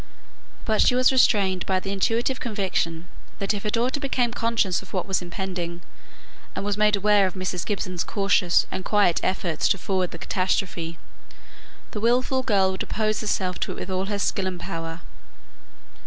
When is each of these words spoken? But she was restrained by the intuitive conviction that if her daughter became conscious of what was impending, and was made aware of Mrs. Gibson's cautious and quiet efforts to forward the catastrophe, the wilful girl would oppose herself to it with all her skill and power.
But 0.65 0.81
she 0.81 0.95
was 0.95 1.11
restrained 1.11 1.63
by 1.67 1.79
the 1.79 1.91
intuitive 1.91 2.39
conviction 2.39 3.07
that 3.37 3.53
if 3.53 3.61
her 3.61 3.69
daughter 3.69 3.99
became 3.99 4.33
conscious 4.33 4.81
of 4.81 4.93
what 4.93 5.05
was 5.05 5.21
impending, 5.21 5.83
and 6.55 6.65
was 6.65 6.75
made 6.75 6.95
aware 6.95 7.27
of 7.27 7.35
Mrs. 7.35 7.63
Gibson's 7.67 8.03
cautious 8.03 8.65
and 8.71 8.83
quiet 8.83 9.19
efforts 9.21 9.67
to 9.67 9.77
forward 9.77 10.09
the 10.09 10.17
catastrophe, 10.17 10.97
the 11.91 12.01
wilful 12.01 12.41
girl 12.41 12.71
would 12.71 12.81
oppose 12.81 13.21
herself 13.21 13.59
to 13.59 13.73
it 13.73 13.75
with 13.75 13.91
all 13.91 14.05
her 14.05 14.17
skill 14.17 14.47
and 14.47 14.59
power. 14.59 15.01